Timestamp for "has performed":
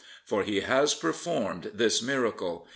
0.61-1.69